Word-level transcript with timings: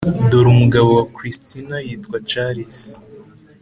dore 0.29 0.47
umugabo 0.55 0.89
wa 0.99 1.05
christine, 1.15 1.75
yitwa 1.87 2.17
charles 2.29 2.81